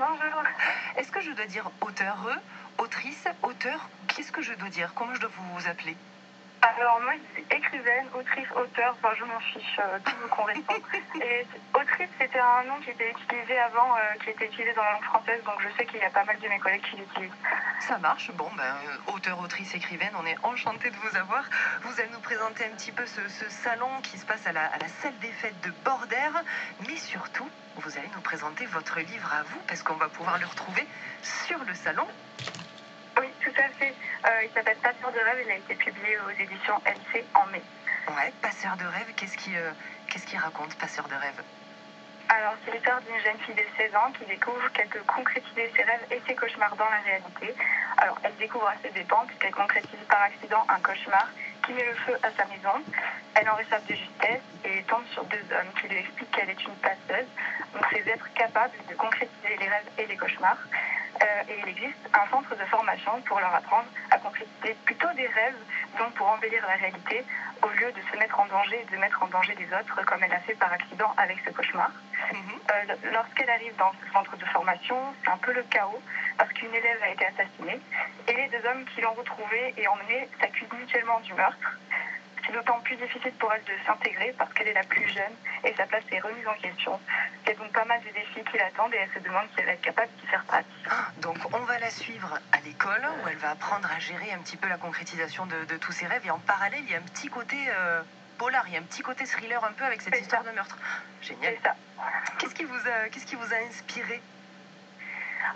[0.00, 0.42] Bonjour.
[0.96, 2.16] Est-ce que je dois dire auteur,
[2.78, 3.90] autrice, auteur?
[4.08, 4.94] Qu'est-ce que je dois dire?
[4.94, 5.94] Comment je dois vous appeler?
[6.62, 10.74] Alors moi, je écrivaine, autrice, auteur, enfin je m'en fiche, euh, tout me correspond.
[11.20, 14.92] Et autrice, c'était un nom qui était utilisé avant, euh, qui était utilisé dans la
[14.92, 17.36] langue française, donc je sais qu'il y a pas mal de mes collègues qui l'utilisent.
[17.80, 21.44] Ça marche, bon, ben, euh, auteur, autrice, écrivaine, on est enchanté de vous avoir.
[21.82, 23.20] Vous allez nous présenter un petit peu ce,
[23.50, 26.42] salon qui se passe à la, à la salle des fêtes de Bordère,
[26.86, 27.48] mais surtout,
[27.80, 30.86] vous allez nous présenter votre livre à vous, parce qu'on va pouvoir le retrouver
[31.22, 32.06] sur le salon.
[33.18, 33.94] Oui, tout à fait.
[34.24, 35.38] Euh, il s'appelle Passeur de rêve.
[35.44, 37.62] Il a été publié aux éditions LC en mai.
[38.08, 39.72] Ouais, Passeur de rêve, qu'est-ce qu'il euh,
[40.08, 41.42] qu'est-ce qui raconte, Passeur de rêve?
[42.28, 45.82] Alors, c'est l'histoire d'une jeune fille de 16 ans qui découvre qu'elle peut concrétiser ses
[45.82, 47.54] rêves et ses cauchemars dans la réalité.
[47.96, 51.28] Alors, elle découvre à ses dépens puisqu'elle concrétise par accident un cauchemar
[51.72, 52.82] met le feu à sa maison.
[53.34, 56.64] Elle en réchappe de justesse et tombe sur deux hommes qui lui expliquent qu'elle est
[56.64, 57.26] une passeuse,
[57.72, 60.58] donc ces êtres capables de concrétiser les rêves et les cauchemars.
[61.22, 65.26] Euh, et il existe un centre de formation pour leur apprendre à concrétiser plutôt des
[65.26, 65.58] rêves,
[65.98, 67.24] donc pour embellir la réalité,
[67.62, 70.22] au lieu de se mettre en danger et de mettre en danger les autres, comme
[70.22, 71.90] elle a fait par accident avec ce cauchemar.
[72.32, 72.38] Mhm.
[72.70, 76.02] Euh, lorsqu'elle arrive dans ce centre de formation, c'est un peu le chaos,
[76.38, 77.80] parce qu'une élève a été assassinée,
[78.28, 81.76] et les deux hommes qui l'ont retrouvée et emmenée s'accusent mutuellement du meurtre.
[82.44, 85.32] C'est d'autant plus difficile pour elle de s'intégrer parce qu'elle est la plus jeune
[85.64, 86.98] et sa place est remise en question.
[87.42, 89.60] Il y a donc pas mal de défis qui l'attendent et elle se demande si
[89.60, 90.64] elle va être capable d'y faire face.
[91.18, 94.56] Donc on va la suivre à l'école où elle va apprendre à gérer un petit
[94.56, 97.28] peu la concrétisation de, tous ses rêves et en parallèle il y a un petit
[97.28, 98.02] côté euh,
[98.38, 100.76] polar, il y a un petit côté thriller un peu avec cette histoire de meurtre.
[101.22, 101.54] Génial.
[102.38, 104.22] Qu'est-ce qui vous a, qu'est-ce qui vous a inspiré?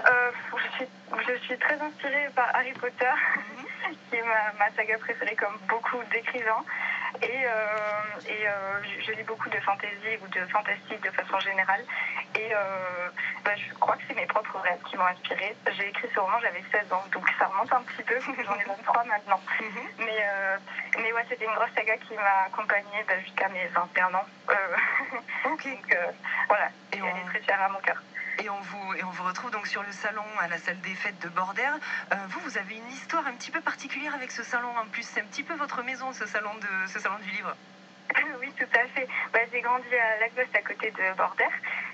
[0.06, 0.86] Euh, je, suis,
[1.28, 3.66] je, suis, très inspirée par Harry Potter, mhm.
[4.10, 6.64] Qui est ma, ma, saga préférée comme beaucoup d'écrivains.
[7.22, 11.84] Et, euh, et euh, je lis beaucoup de fantasy ou de fantastique de façon générale.
[12.34, 13.08] Et euh,
[13.44, 15.54] bah, je crois que c'est mes propres rêves qui m'ont inspirée.
[15.76, 18.64] J'ai écrit ce roman, j'avais 16 ans, donc ça remonte un petit peu, j'en ai
[18.64, 19.40] 23 maintenant.
[19.60, 19.88] Mhm.
[19.98, 20.26] Mais,
[20.98, 24.26] mais ouais, c'était une grosse saga qui m'a accompagnée bah, jusqu'à mes 21 ans.
[25.44, 25.68] donc
[26.48, 28.02] voilà, et elle est très chère à mon cœur.
[28.42, 31.78] Et on, vous, retrouve donc sur le salon à la salle des fêtes de Bordère.
[32.12, 35.02] Euh, vous, vous avez une histoire un petit peu particulière avec ce salon en plus.
[35.02, 37.54] C'est un petit peu votre maison, ce salon, de, ce salon du livre.
[38.40, 39.06] Oui, tout à fait.
[39.32, 41.52] Bah, j'ai grandi à Lagos, à côté de Bordère.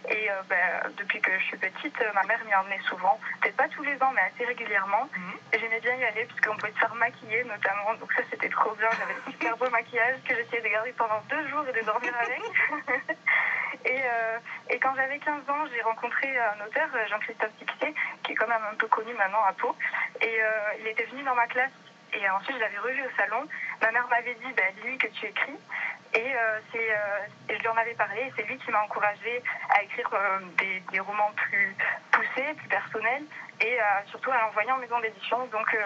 [0.09, 3.19] Et euh, bah, depuis que je suis petite, ma mère m'y emmenait souvent.
[3.41, 5.09] Peut-être pas tous les ans, mais assez régulièrement.
[5.15, 5.35] Mhm.
[5.53, 7.95] Et j'aimais bien y aller puisqu'on pouvait se faire maquiller notamment.
[7.95, 8.89] Donc ça, c'était trop bien.
[8.99, 12.13] J'avais un super beau maquillage que j'essayais de garder pendant deux jours et de dormir
[12.19, 12.41] avec.
[13.85, 14.39] Et, euh,
[14.69, 18.63] et quand j'avais 15 ans, j'ai rencontré un auteur, Jean-Christophe Tixier, qui est quand même
[18.71, 19.75] un peu connu maintenant à Pau.
[20.21, 20.49] Et euh,
[20.81, 21.73] il était venu dans ma classe
[22.13, 23.47] et ensuite, je l'avais revu au salon.
[23.81, 25.59] Ma mère m'avait dit, bah, dis-lui que tu écris.
[26.13, 27.19] Et, euh, euh,
[27.49, 28.23] je lui en avais parlé.
[28.23, 31.77] Et c'est lui qui m'a encouragée à écrire euh, des, des, romans plus
[32.11, 33.23] poussés, plus personnels
[33.61, 35.47] et euh, surtout à l'envoyer en maison d'édition.
[35.47, 35.77] Donc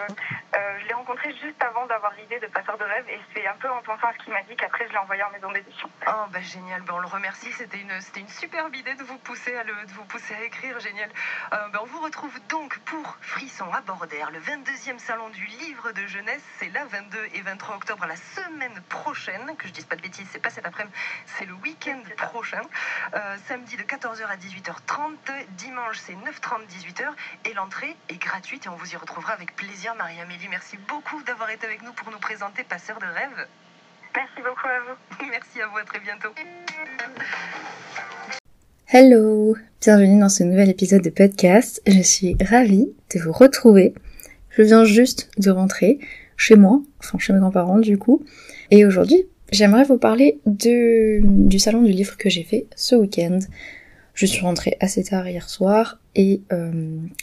[0.55, 3.47] euh, euh, je l'ai rencontré juste avant d'avoir l'idée de Passeur de rêve et c'est
[3.47, 5.51] un peu en pensant à ce qu'il m'a dit qu'après je l'ai envoyé en maison
[5.51, 5.89] d'édition.
[6.07, 9.17] Oh bah génial, bah, on le remercie, c'était une, c'était une superbe idée de vous
[9.17, 11.09] pousser à, le, de vous pousser à écrire, génial.
[11.51, 16.05] Bah, on vous retrouve donc pour Frisson à Bordère, le 22e salon du livre de
[16.07, 20.01] jeunesse, c'est là 22 et 23 octobre la semaine prochaine, que je dise pas de
[20.01, 22.61] bêtises, c'est pas cet après-midi, c'est le week-end prochain,
[23.47, 27.11] samedi de 14h à 18h30, dimanche c'est 9h30 18h
[27.45, 29.95] et l'entrée est gratuite et on vous y retrouvera avec plaisir.
[29.95, 33.47] Marie-Amélie, merci beaucoup d'avoir été avec nous pour nous présenter Passeur de rêve.
[34.15, 35.25] Merci beaucoup à vous.
[35.31, 36.29] merci à vous, à très bientôt.
[38.87, 41.81] Hello, bienvenue dans ce nouvel épisode de podcast.
[41.87, 43.93] Je suis ravie de vous retrouver.
[44.49, 45.99] Je viens juste de rentrer
[46.37, 48.23] chez moi, enfin chez mes grands-parents du coup.
[48.71, 53.39] Et aujourd'hui, j'aimerais vous parler de, du salon du livre que j'ai fait ce week-end.
[54.15, 56.71] Je suis rentrée assez tard hier soir et euh,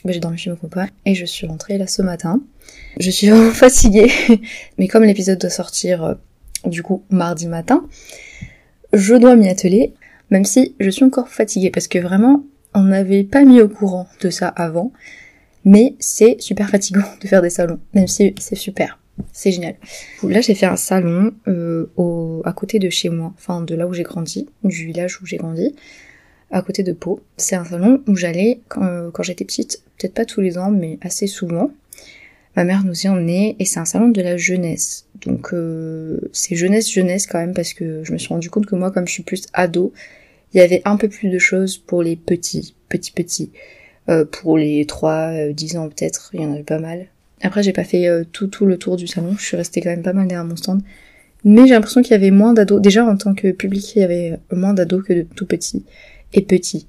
[0.05, 2.39] bah, j'ai dormi chez mon copain et je suis rentrée là ce matin.
[2.99, 4.11] Je suis vraiment fatiguée,
[4.77, 6.13] mais comme l'épisode doit sortir euh,
[6.65, 7.87] du coup mardi matin,
[8.93, 9.95] je dois m'y atteler,
[10.29, 12.43] même si je suis encore fatiguée parce que vraiment
[12.75, 14.93] on n'avait pas mis au courant de ça avant,
[15.65, 18.99] mais c'est super fatigant de faire des salons, même si c'est super.
[19.31, 19.75] C'est génial.
[20.23, 23.87] Là, j'ai fait un salon euh, au, à côté de chez moi, enfin de là
[23.87, 25.75] où j'ai grandi, du village où j'ai grandi
[26.51, 27.21] à côté de Pau.
[27.37, 30.99] C'est un salon où j'allais quand, quand j'étais petite, peut-être pas tous les ans, mais
[31.01, 31.71] assez souvent.
[32.55, 35.07] Ma mère nous y emmenait et c'est un salon de la jeunesse.
[35.25, 38.75] Donc euh, c'est jeunesse jeunesse quand même parce que je me suis rendu compte que
[38.75, 39.91] moi comme je suis plus ado,
[40.53, 43.51] il y avait un peu plus de choses pour les petits, petits petits.
[44.09, 47.07] Euh, pour les 3 10 euh, ans peut-être, il y en avait pas mal.
[47.41, 49.89] Après j'ai pas fait euh, tout tout le tour du salon, je suis restée quand
[49.89, 50.81] même pas mal derrière mon stand.
[51.45, 52.81] Mais j'ai l'impression qu'il y avait moins d'ados.
[52.81, 55.85] Déjà en tant que public, il y avait moins d'ados que de tout petits
[56.33, 56.87] et petit.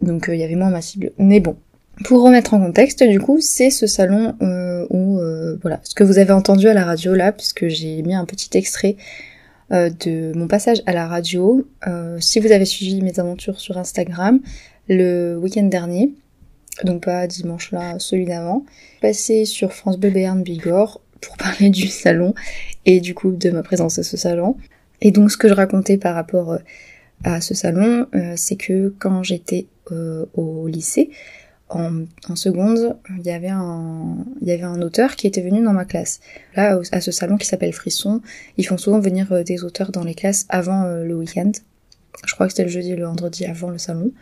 [0.00, 1.12] Donc euh, il y avait moins ma cible.
[1.18, 1.56] Mais bon.
[2.04, 6.04] Pour remettre en contexte, du coup, c'est ce salon euh, où, euh, voilà, ce que
[6.04, 8.96] vous avez entendu à la radio là, puisque j'ai mis un petit extrait
[9.70, 11.66] de mon passage à la radio.
[12.20, 14.38] si vous avez suivi mes aventures sur Instagram
[14.88, 16.14] le week-end dernier,
[16.84, 18.64] donc pas dimanche là, celui d'avant,
[19.00, 22.32] passé sur France Bleu Béarn Bigorre pour parler du salon
[22.84, 24.56] et du coup de ma présence à ce salon.
[25.00, 26.58] Et donc ce que je racontais par rapport
[27.24, 31.10] à ce salon, euh, c'est que quand j'étais euh, au lycée,
[31.68, 35.64] en, en, seconde, il y avait un, il y avait un auteur qui était venu
[35.64, 36.20] dans ma classe.
[36.54, 38.20] Là, à ce salon qui s'appelle Frisson,
[38.56, 41.50] ils font souvent venir euh, des auteurs dans les classes avant le week-end.
[42.24, 44.12] Je crois que c'était le jeudi et le vendredi avant le salon,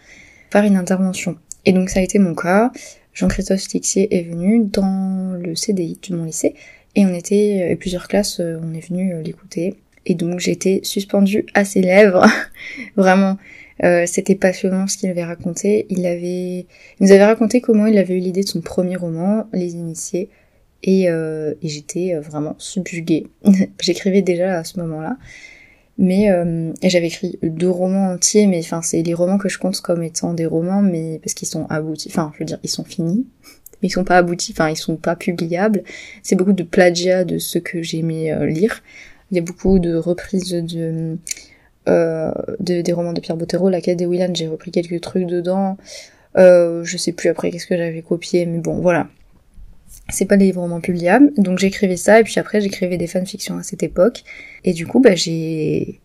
[0.51, 1.37] faire une intervention.
[1.67, 2.73] Et donc ça a été mon cas.
[3.13, 6.55] Jean-Christophe Tixier est venu dans le CDI de mon lycée
[6.97, 9.77] et on était, et plusieurs classes, on est venu l'écouter.
[10.07, 12.27] Et donc j'étais suspendue à ses lèvres.
[12.97, 13.39] Vraiment,
[13.83, 15.87] euh, c'était passionnant ce qu'il avait raconté.
[15.91, 16.67] Il avait,
[17.01, 20.31] nous avait raconté comment il avait eu l'idée de son premier roman, Les Initiés,
[20.83, 23.27] et, euh, j'étais euh, vraiment subjuguée.
[23.81, 25.17] J'écrivais déjà à ce moment-là,
[25.97, 29.81] mais euh, j'avais écrit deux romans entiers, mais enfin c'est les romans que je compte
[29.81, 32.09] comme étant des romans, mais parce qu'ils sont aboutis.
[32.11, 33.27] Enfin, je veux dire, ils sont finis,
[33.83, 34.53] mais ils sont pas aboutis.
[34.53, 35.85] Enfin, ils sont pas publiables.
[36.23, 38.83] C'est beaucoup de plagiat de ce que j'aimais euh, lire.
[39.31, 41.17] Il y a beaucoup de reprises de,
[41.89, 45.27] euh, de des romans de Pierre Bottero, La quête des Willan, j'ai repris quelques trucs
[45.27, 45.77] dedans.
[46.37, 49.09] Euh, je sais plus après qu'est-ce que j'avais copié, mais bon, voilà.
[50.11, 53.57] C'est pas des livres romans publiables, donc j'écrivais ça, et puis après j'écrivais des fanfictions
[53.57, 54.23] à cette époque.
[54.65, 56.01] Et du coup, bah j'ai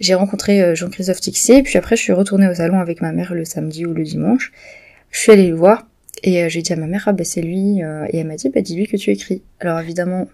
[0.00, 3.12] j'ai rencontré euh, Jean-Christophe Tixier, et puis après je suis retournée au salon avec ma
[3.12, 4.52] mère le samedi ou le dimanche.
[5.10, 5.86] Je suis allée le voir,
[6.22, 8.36] et euh, j'ai dit à ma mère, ah bah c'est lui, euh, et elle m'a
[8.36, 9.42] dit, bah dis-lui que tu écris.
[9.60, 10.28] Alors évidemment,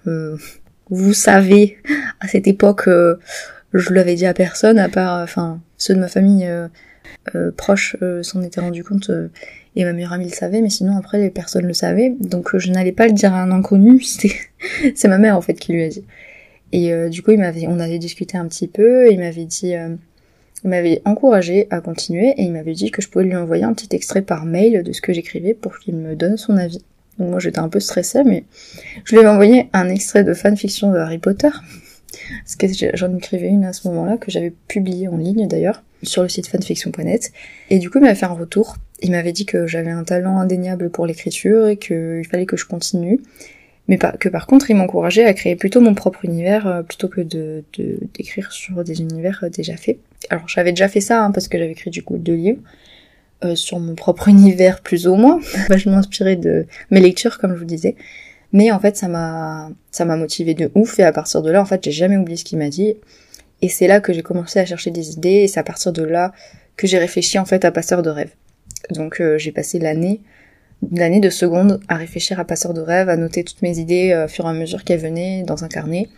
[0.90, 1.79] vous savez,
[2.20, 3.17] à cette époque, euh,
[3.75, 6.69] je l'avais dit à personne, à part, enfin, ceux de ma famille euh,
[7.35, 9.11] euh, proche s'en étaient rendu compte
[9.76, 12.70] et ma meilleure amie le savait, mais sinon après les personnes le savaient, donc je
[12.70, 14.02] n'allais pas le dire à un inconnu,
[14.94, 16.05] c'est ma mère en fait qui lui a dit.
[16.73, 19.73] Et du coup, il m'avait, on avait discuté un petit peu, il m'avait dit,
[20.64, 23.73] il m'avait encouragé à continuer, et il m'avait dit que je pouvais lui envoyer un
[23.73, 26.83] petit extrait par mail de ce que j'écrivais pour qu'il me donne son avis.
[27.19, 28.45] Donc moi j'étais un peu stressée, mais
[29.05, 31.51] je lui ai envoyé un extrait de fanfiction de Harry Potter.
[32.45, 36.23] Parce que j'en écrivais une à ce moment-là, que j'avais publiée en ligne d'ailleurs, sur
[36.23, 37.33] le site fanfiction.net.
[37.71, 38.77] Et du coup il m'avait fait un retour.
[39.01, 42.67] Il m'avait dit que j'avais un talent indéniable pour l'écriture et qu'il fallait que je
[42.67, 43.21] continue.
[43.89, 47.23] Mais que par contre il m'encourageait à créer plutôt mon propre univers euh, plutôt que
[47.23, 49.99] d'écrire sur des univers euh, déjà faits.
[50.29, 52.61] Alors j'avais déjà fait ça hein, parce que j'avais écrit du coup deux livres.
[53.45, 57.61] Euh, sur mon propre univers plus ou moins, vachement inspiré de mes lectures comme je
[57.61, 57.95] vous disais.
[58.52, 61.62] Mais en fait ça m'a ça m'a motivé de ouf et à partir de là
[61.62, 62.97] en fait j'ai jamais oublié ce qu'il m'a dit
[63.62, 66.02] et c'est là que j'ai commencé à chercher des idées et c'est à partir de
[66.02, 66.33] là
[66.76, 68.33] que j'ai réfléchi en fait à passeur de rêve.
[68.90, 70.21] Donc euh, j'ai passé l'année
[70.90, 74.25] l'année de seconde à réfléchir à passeur de rêve, à noter toutes mes idées euh,
[74.25, 76.09] au fur et à mesure qu'elles venaient dans un carnet,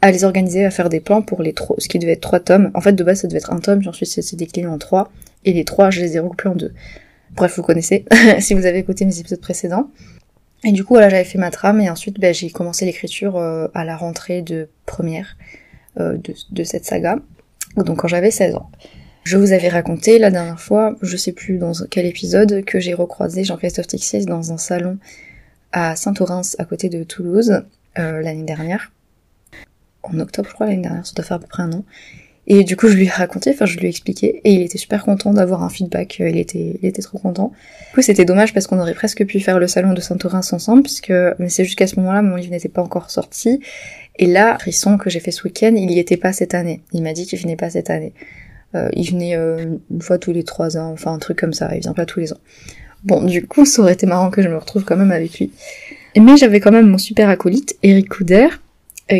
[0.00, 2.38] à les organiser, à faire des plans pour les trois, ce qui devait être trois
[2.38, 2.70] tomes.
[2.74, 5.10] En fait de base ça devait être un tome, ensuite c'est décliné en trois
[5.44, 6.72] et les trois, je les ai recoupés en deux.
[7.34, 8.04] Bref, vous connaissez,
[8.40, 9.90] si vous avez écouté mes épisodes précédents.
[10.64, 13.68] Et du coup, voilà, j'avais fait ma trame et ensuite, ben, j'ai commencé l'écriture euh,
[13.74, 15.36] à la rentrée de première
[15.98, 17.16] euh, de, de, cette saga,
[17.76, 18.70] donc quand j'avais 16 ans.
[19.24, 22.94] Je vous avais raconté la dernière fois, je sais plus dans quel épisode, que j'ai
[22.94, 24.98] recroisé Jean-Christophe Tixier dans un salon
[25.72, 27.62] à Saint-Orens, à côté de Toulouse,
[27.98, 28.92] euh, l'année dernière.
[30.02, 31.84] En octobre, je crois, l'année dernière, ça doit faire à peu près un an.
[32.48, 34.78] Et du coup, je lui ai raconté, enfin, je lui ai expliqué, et il était
[34.78, 37.52] super content d'avoir un feedback, il était, il était trop content.
[37.90, 40.82] Du coup, c'était dommage parce qu'on aurait presque pu faire le salon de Saint-Aurin ensemble,
[40.82, 43.60] puisque, mais c'est jusqu'à ce moment-là, mon livre n'était pas encore sorti.
[44.18, 46.82] Et là, Frisson que j'ai fait ce week-end, il y était pas cette année.
[46.92, 48.12] Il m'a dit qu'il venait pas cette année.
[48.74, 51.70] Euh, il venait euh, une fois tous les trois ans, enfin un truc comme ça,
[51.74, 52.40] il vient pas tous les ans.
[53.04, 55.50] Bon, du coup, ça aurait été marrant que je me retrouve quand même avec lui.
[56.16, 58.48] Mais j'avais quand même mon super acolyte, Eric Couder, euh,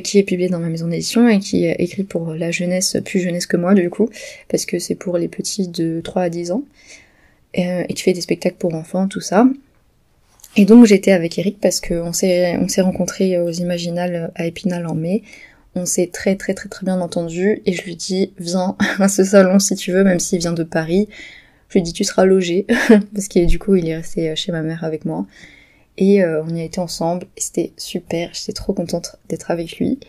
[0.00, 3.20] qui est publié dans ma maison d'édition et qui est écrit pour la jeunesse, plus
[3.20, 4.08] jeunesse que moi du coup,
[4.49, 6.64] parce que c'est pour les petits de 3 à 10 ans,
[7.58, 9.46] euh, et qui fait des spectacles pour enfants, tout ça.
[10.56, 14.87] Et donc j'étais avec Eric parce qu'on s'est on s'est rencontrés aux Imaginales à Épinal
[14.87, 15.22] en mai.
[15.75, 19.25] On s'est très très très très bien entendu et je lui dis viens à ce
[19.25, 21.08] salon si tu veux, même s'il vient de Paris.
[21.68, 22.66] Je lui dis tu seras logé
[23.14, 25.26] parce que du coup il est resté chez ma mère avec moi.
[25.99, 30.00] Et euh, on y a été ensemble, c'était super, j'étais trop contente d'être avec lui.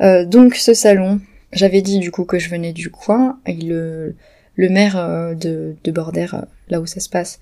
[0.00, 1.20] Euh, donc ce salon,
[1.52, 4.14] j'avais dit du coup que je venais du coin, et le,
[4.56, 7.40] maire euh, de, de Bordère, là où ça se passe,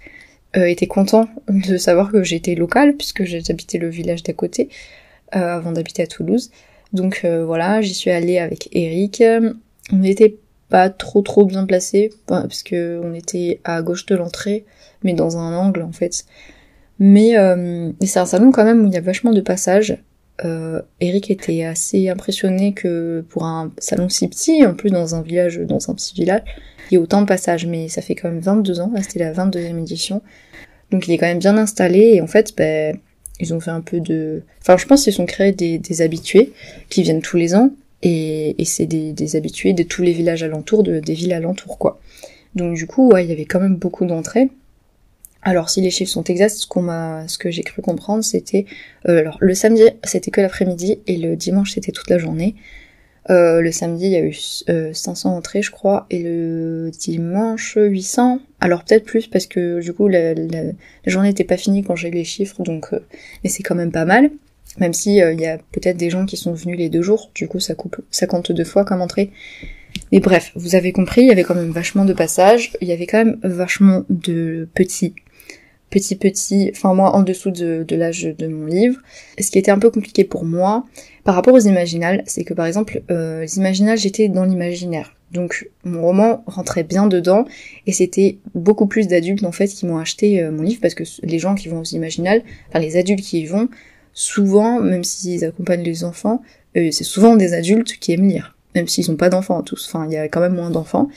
[0.54, 4.70] était content de savoir que j'étais locale, puisque j'habitais le village d'à côté,
[5.30, 6.50] avant d'habiter à Toulouse.
[6.94, 9.22] Donc voilà, j'y suis allée avec Eric.
[9.92, 10.38] On n'était
[10.70, 14.64] pas trop trop bien placés, parce que on était à gauche de l'entrée,
[15.04, 16.24] mais dans un angle en fait.
[16.98, 19.98] Mais euh, c'est un salon quand même où il y a vachement de passages.
[20.44, 25.22] Euh, Eric était assez impressionné que pour un salon si petit, en plus dans un
[25.22, 26.42] village, dans un petit village,
[26.90, 27.66] il y ait autant de passages.
[27.66, 30.22] Mais ça fait quand même 22 ans, c'était la 22e édition.
[30.90, 32.96] Donc il est quand même bien installé et en fait, ben,
[33.40, 34.42] ils ont fait un peu de...
[34.60, 36.52] Enfin je pense qu'ils sont créés des, habitués
[36.88, 37.70] qui viennent tous les ans
[38.02, 42.00] et, c'est des, des, habitués de tous les villages alentours, de, des villes alentours quoi.
[42.54, 44.48] Donc du coup, ouais, il y avait quand même beaucoup d'entrées.
[45.42, 48.66] Alors si les chiffres sont exacts, ce que j'ai cru comprendre, c'était
[49.08, 52.56] euh, alors le samedi c'était que l'après-midi et le dimanche c'était toute la journée.
[53.30, 57.78] Euh, le samedi il y a eu 500 euh, entrées je crois et le dimanche
[57.80, 58.40] 800.
[58.60, 60.34] Alors peut-être plus parce que du coup la,
[61.06, 62.90] journée n'était pas finie quand j'ai eu les chiffres donc
[63.44, 64.30] mais c'est quand même pas mal.
[64.78, 67.48] Même si il y a peut-être des gens qui sont venus les deux jours, du
[67.48, 69.30] coup ça coupe, ça compte deux fois comme entrée.
[70.12, 72.92] Mais bref, vous avez compris, il y avait quand même vachement de passages, il y
[72.92, 75.14] avait quand même vachement de petits
[75.90, 79.00] petit petit, enfin moi en dessous de, l'âge de mon livre.
[79.38, 80.84] Ce qui était un peu compliqué pour moi
[81.24, 85.14] par rapport aux imaginales, c'est que par exemple euh, les imaginales j'étais dans l'imaginaire.
[85.32, 87.44] Donc mon roman rentrait bien dedans
[87.86, 91.04] et c'était beaucoup plus d'adultes en fait qui m'ont acheté euh, mon livre parce que
[91.22, 93.68] les gens qui vont aux imaginales, enfin les adultes qui y vont,
[94.14, 96.42] souvent, même s'ils accompagnent les enfants,
[96.76, 99.86] euh, c'est souvent des adultes qui aiment lire, même s'ils n'ont pas d'enfants tous.
[99.86, 101.08] Enfin il y a quand même moins d'enfants.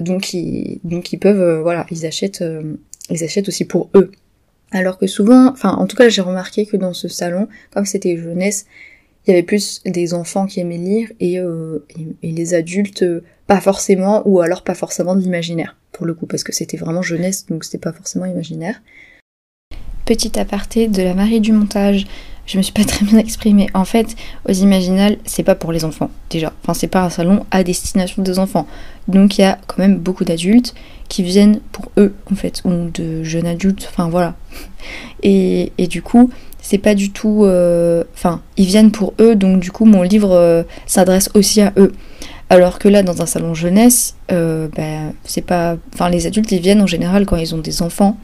[0.00, 2.44] donc ils donc ils peuvent voilà ils achètent
[3.10, 4.10] ils achètent aussi pour eux.
[4.72, 8.16] Alors que souvent, enfin en tout cas j'ai remarqué que dans ce salon, comme c'était
[8.16, 8.66] jeunesse,
[9.26, 11.84] il y avait plus des enfants qui aimaient lire et, euh,
[12.22, 13.04] les adultes
[13.46, 17.02] pas forcément ou alors pas forcément de l'imaginaire pour le coup parce que c'était vraiment
[17.02, 18.80] jeunesse donc c'était pas forcément imaginaire.
[20.04, 22.06] Petit aparté de la Marie du montage,
[22.46, 23.68] je me suis pas très bien exprimée.
[23.74, 24.16] En fait,
[24.48, 26.52] aux Imaginales, c'est pas pour les enfants déjà.
[26.62, 28.66] Enfin, c'est pas un salon à destination des enfants.
[29.08, 30.74] Donc il y a quand même beaucoup d'adultes
[31.08, 34.34] qui viennent pour eux en fait, ou de jeunes adultes, enfin voilà.
[35.22, 36.30] Et, et du coup,
[36.62, 37.44] c'est pas du tout...
[37.44, 41.72] Euh, enfin, ils viennent pour eux, donc du coup mon livre euh, s'adresse aussi à
[41.76, 41.92] eux.
[42.48, 45.76] Alors que là, dans un salon jeunesse, euh, ben, c'est pas...
[45.94, 48.16] Enfin, les adultes, ils viennent en général quand ils ont des enfants,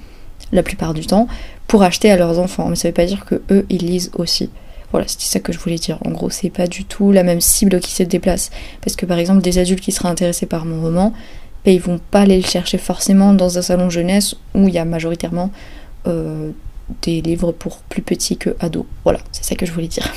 [0.52, 1.26] la plupart du temps,
[1.66, 2.69] pour acheter à leurs enfants.
[2.69, 4.50] Mais ça veut pas dire que eux, ils lisent aussi.
[4.93, 5.99] Voilà, c'était ça que je voulais dire.
[6.05, 8.50] En gros, c'est pas du tout la même cible qui se déplace.
[8.81, 11.12] Parce que par exemple, des adultes qui seraient intéressés par mon roman,
[11.64, 14.78] ben, ils vont pas aller le chercher forcément dans un salon jeunesse où il y
[14.78, 15.50] a majoritairement
[16.07, 16.52] euh,
[17.02, 18.87] des livres pour plus petits que ados.
[19.02, 20.12] Voilà, c'est ça que je voulais dire.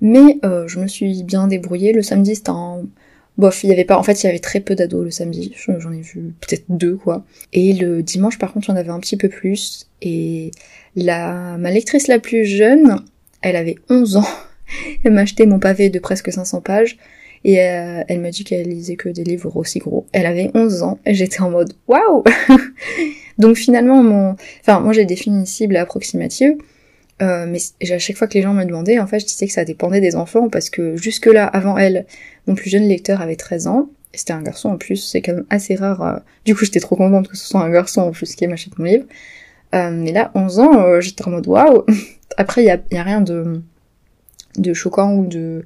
[0.00, 1.92] Mais euh, je me suis bien débrouillée.
[1.92, 2.80] Le samedi, c'était un...
[3.40, 3.98] Bof, il y avait pas...
[3.98, 5.54] En fait, il y avait très peu d'ados le samedi.
[5.56, 7.24] J'en ai vu peut-être deux, quoi.
[7.52, 9.88] Et le dimanche, par contre, il y en avait un petit peu plus.
[10.02, 10.52] Et
[10.94, 11.56] la...
[11.58, 13.00] ma lectrice la plus jeune,
[13.42, 14.28] elle avait 11 ans.
[15.04, 16.96] Elle m'a acheté mon pavé de presque 500 pages.
[17.42, 20.06] Et euh, elle m'a dit qu'elle lisait que des livres aussi gros.
[20.12, 22.22] Elle avait 11 ans et j'étais en mode waouh
[23.38, 26.54] Donc finalement, mon, enfin moi j'ai défini une cible approximative,
[27.22, 27.58] euh, mais
[27.90, 30.00] à chaque fois que les gens me demandaient, en fait je disais que ça dépendait
[30.00, 32.06] des enfants parce que jusque là, avant elle,
[32.46, 33.88] mon plus jeune lecteur avait 13 ans.
[34.12, 36.02] C'était un garçon en plus, c'est quand même assez rare.
[36.02, 38.78] Euh, du coup j'étais trop contente que ce soit un garçon en plus qui m'achète
[38.78, 39.04] mon livre.
[39.74, 41.84] Euh, mais là, 11 ans, j'étais en mode waouh
[42.36, 43.60] Après, il y a, y a rien de,
[44.56, 45.64] de choquant ou de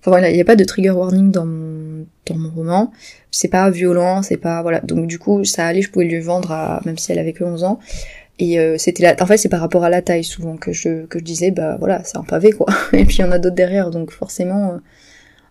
[0.00, 2.92] Enfin voilà, il n'y a pas de trigger warning dans mon, dans mon roman.
[3.32, 4.80] C'est pas violent, c'est pas voilà.
[4.80, 7.42] Donc du coup, ça allait, je pouvais lui vendre à même si elle avait que
[7.42, 7.80] 11 ans.
[8.38, 11.06] Et euh, c'était là, en fait, c'est par rapport à la taille souvent que je
[11.06, 12.66] que je disais bah voilà, c'est un pavé quoi.
[12.92, 14.78] Et puis il y en a d'autres derrière, donc forcément, euh,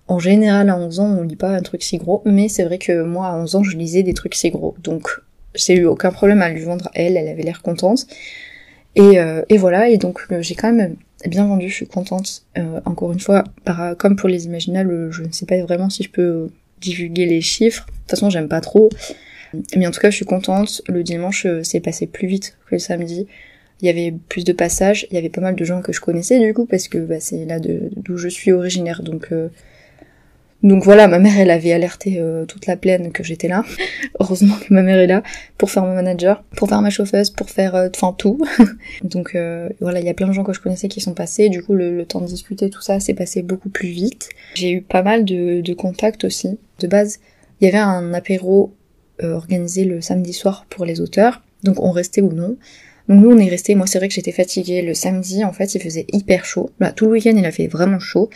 [0.07, 2.77] En général, à 11 ans, on lit pas un truc si gros, mais c'est vrai
[2.77, 4.75] que moi, à 11 ans, je lisais des trucs si gros.
[4.81, 5.09] Donc,
[5.55, 8.07] j'ai eu aucun problème à lui vendre elle, elle avait l'air contente.
[8.95, 12.43] Et, euh, et voilà, et donc j'ai quand même bien vendu, je suis contente.
[12.85, 13.43] Encore une fois,
[13.97, 16.49] comme pour les imaginales, je ne sais pas vraiment si je peux
[16.81, 17.85] divulguer les chiffres.
[17.85, 18.89] De toute façon, j'aime pas trop.
[19.75, 20.81] Mais en tout cas, je suis contente.
[20.87, 23.27] Le dimanche, c'est passé plus vite que le samedi.
[23.81, 26.01] Il y avait plus de passages, il y avait pas mal de gens que je
[26.01, 29.03] connaissais du coup parce que bah, c'est là d'où je suis originaire.
[29.03, 29.49] Donc euh,
[30.63, 33.63] donc voilà ma mère elle avait alerté euh, toute la plaine que j'étais là.
[34.19, 35.21] Heureusement que ma mère est là
[35.59, 38.39] pour faire mon manager pour faire ma chauffeuse pour faire euh, enfin tout.
[39.03, 39.37] Donc
[39.79, 41.49] voilà il y a plein de gens que je connaissais qui sont passés.
[41.49, 44.29] Du coup le, temps de discuter tout ça s'est passé beaucoup plus vite.
[44.55, 47.19] J'ai eu pas mal de, de contacts aussi de base.
[47.61, 48.73] Il y avait un apéro
[49.21, 52.57] organisé le samedi soir pour les auteurs donc on restait ou non
[53.07, 55.75] donc nous on est resté, moi c'est vrai que j'étais fatiguée le samedi, en fait
[55.75, 56.71] il faisait hyper chaud.
[56.79, 58.29] Là, tout le week-end il a fait vraiment chaud,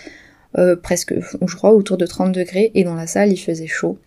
[0.58, 3.98] euh, presque, je crois, autour de 30 degrés, et dans la salle il faisait chaud.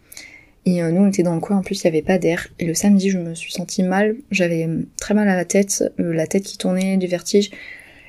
[0.65, 2.49] Et euh, nous on était dans le coin, en plus il n'y avait pas d'air.
[2.59, 4.67] Et le samedi je me suis sentie mal, j'avais
[4.99, 7.51] très mal à la tête, euh, la tête qui tournait, du vertige.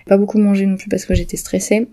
[0.08, 1.88] Pas beaucoup mangé non plus parce que j'étais stressée.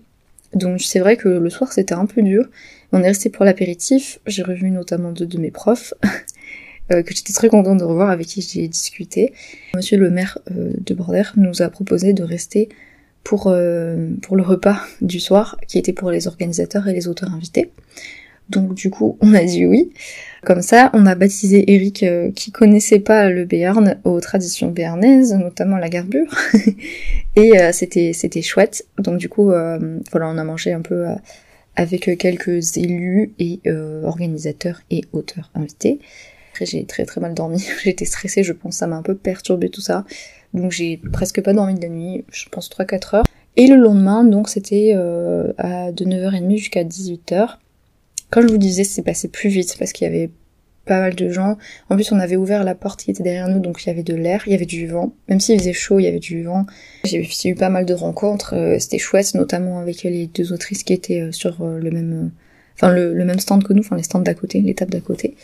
[0.53, 2.45] Donc c'est vrai que le soir c'était un peu dur.
[2.93, 5.93] On est resté pour l'apéritif, j'ai revu notamment deux de mes profs.
[6.91, 9.33] Euh, que j'étais très contente de revoir, avec qui j'ai discuté.
[9.75, 12.67] Monsieur le maire euh, de Border nous a proposé de rester
[13.23, 17.33] pour, euh, pour le repas du soir, qui était pour les organisateurs et les auteurs
[17.33, 17.71] invités.
[18.49, 19.91] Donc du coup, on a dit oui.
[20.43, 25.77] Comme ça, on a baptisé Eric, qui connaissait pas le Béarn, aux traditions béarnaises, notamment
[25.77, 26.35] la garbure.
[27.37, 28.85] et c'était c'était chouette.
[28.97, 31.05] Donc du coup, voilà, on a mangé un peu
[31.77, 33.61] avec quelques élus et
[34.03, 36.01] organisateurs et auteurs invités.
[36.53, 37.65] Après, j'ai très très mal dormi.
[37.83, 40.05] J'étais stressée, je pense, ça m'a un peu perturbé tout ça.
[40.53, 43.23] Donc j'ai presque pas dormi de la nuit, je pense 3-4 heures.
[43.55, 47.57] Et le lendemain, donc c'était euh, à de 9h30 jusqu'à 18h.
[48.29, 50.29] Comme je vous disais, c'est passé plus vite parce qu'il y avait
[50.85, 51.57] pas mal de gens.
[51.89, 54.03] En plus, on avait ouvert la porte qui était derrière nous, donc il y avait
[54.03, 55.11] de l'air, il y avait du vent.
[55.29, 56.67] Même s'il faisait chaud, il y avait du vent.
[57.03, 60.93] J'ai eu pas mal de rencontres, euh, c'était chouette, notamment avec les deux autrices qui
[60.93, 62.29] étaient euh, sur le même,
[62.75, 65.35] enfin le, même stand que nous, enfin les stands d'à côté, l'étape d'à côté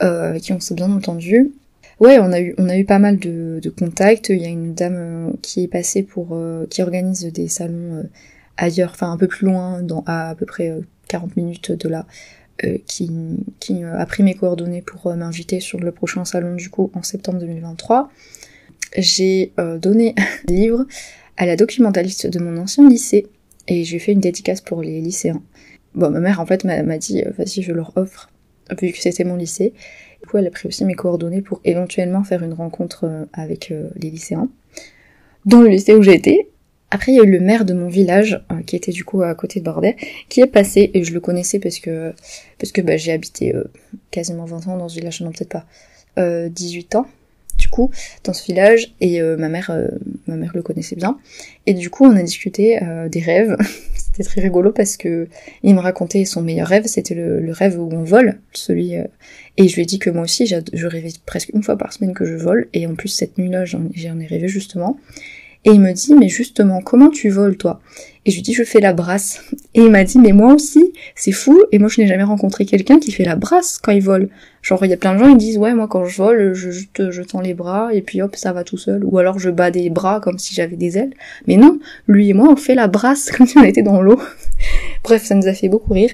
[0.00, 1.52] avec qui on s'est bien entendu.
[2.00, 4.28] Ouais, on a eu on a eu pas mal de, de contacts.
[4.28, 7.98] Il y a une dame euh, qui est passée pour euh, qui organise des salons
[7.98, 8.02] euh,
[8.56, 10.72] ailleurs, enfin un peu plus loin, dans à, à peu près
[11.08, 12.06] 40 minutes de là,
[12.86, 13.10] qui
[13.60, 17.38] qui a pris mes coordonnées pour m'inviter sur le prochain salon du coup en septembre
[17.40, 18.10] 2023.
[18.96, 20.14] J'ai donné
[20.48, 20.86] un livre
[21.36, 23.26] à la documentaliste de mon ancien lycée
[23.66, 25.42] et j'ai fait une dédicace pour les lycéens.
[25.94, 28.30] Bon, ma mère en fait m'a dit vas-y je leur offre
[28.70, 29.72] vu que c'était mon lycée.
[30.24, 33.70] Du coup, elle a pris aussi mes coordonnées pour éventuellement faire une rencontre euh, avec
[33.70, 34.48] euh, les lycéens.
[35.44, 36.48] Dans le lycée où été.
[36.90, 39.22] Après, il y a eu le maire de mon village, euh, qui était du coup
[39.22, 39.96] à côté de Bordet,
[40.30, 42.14] qui est passé, et je le connaissais parce que,
[42.58, 43.52] parce que bah, j'ai habité
[44.10, 45.50] quasiment 20 ans dans ce village, non peut-être
[46.16, 47.06] pas, 18 ans,
[47.58, 47.90] du coup,
[48.22, 49.76] dans ce village, et ma mère,
[50.28, 51.18] ma mère le connaissait bien.
[51.66, 52.78] Et du coup, on a discuté
[53.10, 53.56] des rêves,
[54.14, 55.26] c'était très rigolo parce que
[55.64, 59.04] il me racontait son meilleur rêve, c'était le, rêve où on vole, celui euh,
[59.56, 62.14] et je lui ai dit que moi aussi je rêvais presque une fois par semaine
[62.14, 64.98] que je vole et en plus cette nuit-là j'en ai rêvé justement.
[65.64, 67.80] Et il me dit mais justement comment tu voles toi?
[68.26, 69.40] Et je lui dis je fais la brasse.
[69.74, 72.66] Et il m'a dit mais moi aussi c'est fou et moi je n'ai jamais rencontré
[72.66, 74.28] quelqu'un qui fait la brasse quand il vole.
[74.64, 76.70] Genre, il y a plein de gens, ils disent, ouais, moi, quand je vole, je,
[76.70, 79.04] je tends les bras, et puis hop, ça va tout seul.
[79.04, 81.12] Ou alors, je bats des bras comme si j'avais des ailes.
[81.46, 84.18] Mais non, lui et moi, on fait la brasse comme si on était dans l'eau.
[85.02, 86.12] Bref, ça nous a fait beaucoup rire.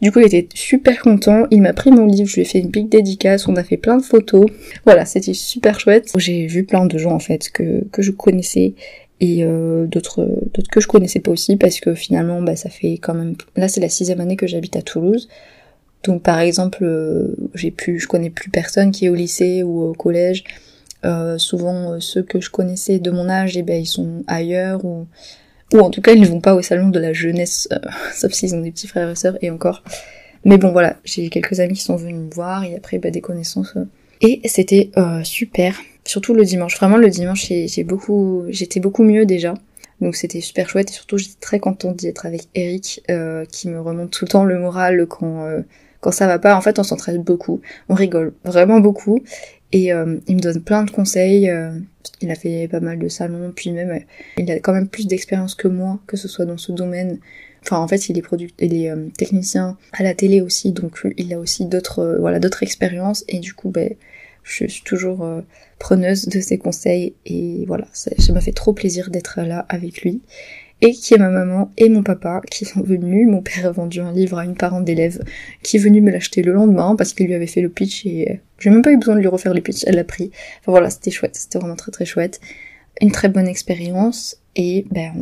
[0.00, 1.46] Du coup, il était super content.
[1.50, 3.76] Il m'a pris mon livre, je lui ai fait une big dédicace, on a fait
[3.76, 4.46] plein de photos.
[4.84, 6.12] Voilà, c'était super chouette.
[6.16, 8.74] J'ai vu plein de gens, en fait, que, que je connaissais
[9.20, 12.94] et euh, d'autres d'autres que je connaissais pas aussi parce que finalement bah ça fait
[12.94, 15.28] quand même là c'est la sixième année que j'habite à Toulouse
[16.02, 19.82] donc par exemple, euh, j'ai plus, je connais plus personne qui est au lycée ou
[19.82, 20.44] au collège.
[21.04, 25.06] Euh, souvent ceux que je connaissais de mon âge, eh ben ils sont ailleurs ou
[25.72, 27.68] ou en tout cas ils ne vont pas au salon de la jeunesse,
[28.14, 29.82] sauf s'ils ont des petits frères et sœurs et encore.
[30.44, 33.20] Mais bon voilà, j'ai quelques amis qui sont venus me voir et après bah, des
[33.20, 33.74] connaissances.
[34.20, 34.90] Et c'était
[35.24, 36.76] super, surtout le dimanche.
[36.76, 39.54] Vraiment le dimanche j'ai beaucoup, j'étais beaucoup mieux déjà.
[40.00, 43.04] Donc c'était super chouette et surtout j'étais très contente d'y être avec Eric
[43.50, 45.46] qui me remonte tout le temps le moral quand
[46.02, 49.22] quand ça va pas, en fait, on s'entraide beaucoup, on rigole vraiment beaucoup,
[49.70, 51.48] et euh, il me donne plein de conseils.
[51.48, 51.70] Euh,
[52.20, 53.98] il a fait pas mal de salons, puis même, euh,
[54.36, 57.18] il a quand même plus d'expérience que moi, que ce soit dans ce domaine.
[57.62, 61.32] Enfin, en fait, il est produit, il est technicien à la télé aussi, donc il
[61.32, 63.94] a aussi d'autres, voilà, d'autres expériences, et du coup, ben,
[64.42, 65.24] je suis toujours
[65.78, 70.22] preneuse de ses conseils, et voilà, ça m'a fait trop plaisir d'être là avec lui.
[70.82, 73.28] Et qui est ma maman et mon papa qui sont venus.
[73.28, 75.22] Mon père a vendu un livre à une parente d'élève
[75.62, 78.40] qui est venue me l'acheter le lendemain parce qu'il lui avait fait le pitch et
[78.58, 80.32] j'ai même pas eu besoin de lui refaire le pitch, elle l'a pris.
[80.60, 82.40] Enfin voilà, c'était chouette, c'était vraiment très très chouette.
[83.00, 85.12] Une très bonne expérience et ben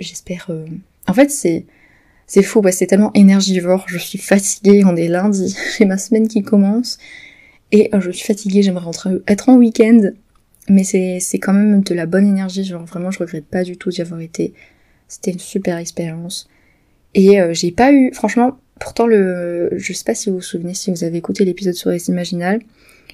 [0.00, 0.46] j'espère...
[0.48, 0.64] Euh,
[1.06, 1.66] en fait c'est...
[2.26, 6.44] C'est fou, c'est tellement énergivore, je suis fatiguée, on est lundi, j'ai ma semaine qui
[6.44, 6.96] commence,
[7.72, 10.12] et euh, je suis fatiguée, j'aimerais rentrer, être en week-end,
[10.68, 13.90] mais c'est quand même de la bonne énergie, genre vraiment je regrette pas du tout
[13.90, 14.54] d'y avoir été.
[15.10, 16.48] C'était une super expérience.
[17.14, 20.72] Et euh, j'ai pas eu, franchement, pourtant le, je sais pas si vous vous souvenez,
[20.72, 22.60] si vous avez écouté l'épisode sur les imaginales,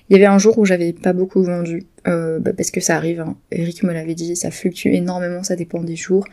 [0.09, 2.97] il y avait un jour où j'avais pas beaucoup vendu, euh, bah, parce que ça
[2.97, 3.35] arrive, hein.
[3.51, 6.27] Eric me l'avait dit, ça fluctue énormément, ça dépend des jours.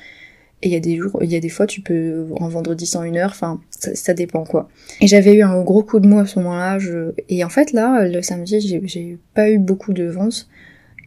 [0.61, 2.73] Et il y a des jours, il y a des fois tu peux en vendre
[2.73, 4.69] 10 en une heure, enfin ça, dépend quoi.
[5.01, 6.77] Et j'avais eu un gros coup de mou à ce moment-là,
[7.27, 10.47] et en fait là, le samedi, j'ai pas eu beaucoup de ventes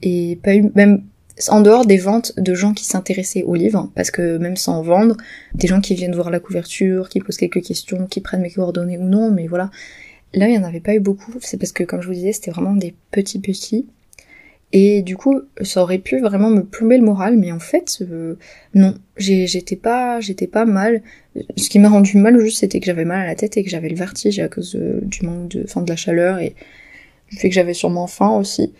[0.03, 1.05] et pas eu même
[1.49, 5.17] en dehors des ventes de gens qui s'intéressaient au livre, parce que même sans vendre,
[5.55, 8.99] des gens qui viennent voir la couverture, qui posent quelques questions, qui prennent mes coordonnées
[8.99, 9.71] ou non, mais voilà.
[10.35, 12.33] Là, il n'y en avait pas eu beaucoup, c'est parce que, comme je vous disais,
[12.33, 13.87] c'était vraiment des petits petits.
[14.73, 18.35] Et du coup, ça aurait pu vraiment me plomber le moral, mais en fait, euh,
[18.75, 21.03] non, j'étais pas, j'étais pas mal.
[21.57, 23.71] Ce qui m'a rendu mal juste, c'était que j'avais mal à la tête et que
[23.71, 26.55] j'avais le vertige à cause du manque de, enfin, de la chaleur et
[27.31, 28.73] du fait que j'avais sûrement faim aussi.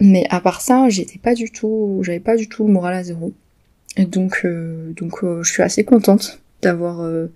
[0.00, 3.02] Mais à part ça, j'étais pas du tout, j'avais pas du tout le moral à
[3.02, 3.32] zéro.
[3.96, 7.26] Et donc, euh, donc, euh, je suis assez contente d'avoir, euh,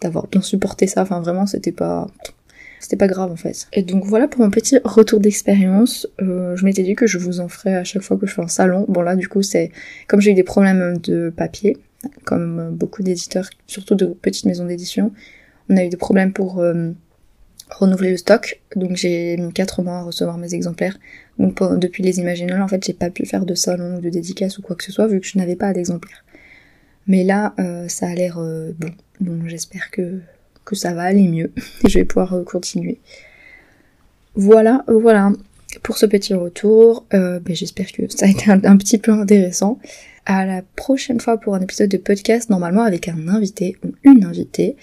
[0.00, 1.02] d'avoir bien supporté ça.
[1.02, 2.06] Enfin, vraiment, c'était pas,
[2.78, 3.68] c'était pas grave en fait.
[3.74, 6.06] Et donc voilà pour mon petit retour d'expérience.
[6.18, 8.48] je m'étais dit que je vous en ferai à chaque fois que je fais un
[8.48, 8.86] salon.
[8.88, 9.70] Bon là, du coup, c'est
[10.08, 11.76] comme j'ai eu des problèmes de papier,
[12.24, 15.12] comme beaucoup d'éditeurs, surtout de petites maisons d'édition,
[15.68, 16.64] on a eu des problèmes pour
[17.70, 20.98] renouveler le stock, donc j'ai mis 4 mois à recevoir mes exemplaires.
[21.38, 24.58] Donc depuis les Imaginales, en fait, j'ai pas pu faire de salon ou de dédicace
[24.58, 26.24] ou quoi que ce soit vu que je n'avais pas d'exemplaires.
[27.06, 30.20] Mais là, euh, ça a l'air euh, bon, donc j'espère que,
[30.64, 31.52] que ça va aller mieux.
[31.88, 33.00] je vais pouvoir euh, continuer.
[34.34, 35.32] Voilà, voilà
[35.82, 37.04] pour ce petit retour.
[37.10, 39.80] Ben, j'espère que ça a été un, un, petit peu intéressant.
[40.24, 44.24] À la prochaine fois pour un épisode de podcast, normalement avec un invité ou une
[44.24, 44.76] invitée.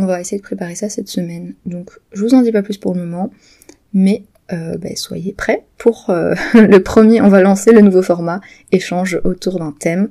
[0.00, 1.52] On va essayer de préparer ça cette semaine.
[1.66, 3.30] Donc je vous en dis pas plus pour le moment,
[3.92, 7.20] mais euh, ben, soyez prêts pour euh, le premier.
[7.20, 8.40] On va lancer le nouveau format
[8.72, 10.08] échange autour d'un thème.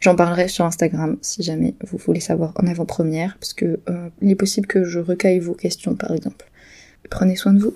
[0.00, 4.30] J'en parlerai sur Instagram si jamais vous voulez savoir en avant-première, parce que euh, il
[4.30, 6.46] est possible que je recueille vos questions par exemple.
[7.10, 7.74] Prenez soin de vous.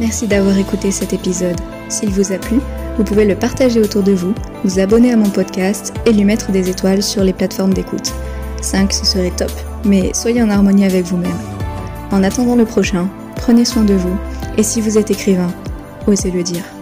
[0.00, 1.56] Merci d'avoir écouté cet épisode.
[1.88, 2.58] S'il vous a plu,
[2.96, 6.50] vous pouvez le partager autour de vous, vous abonner à mon podcast et lui mettre
[6.50, 8.12] des étoiles sur les plateformes d'écoute.
[8.60, 9.52] 5 ce serait top,
[9.84, 11.38] mais soyez en harmonie avec vous-même.
[12.10, 14.16] En attendant le prochain, prenez soin de vous,
[14.56, 15.52] et si vous êtes écrivain,
[16.06, 16.75] osez le dire.